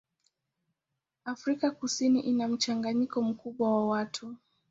[1.25, 4.35] Afrika Kusini ina mchanganyiko mkubwa wa watu.